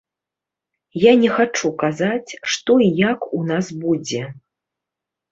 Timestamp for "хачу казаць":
1.33-2.31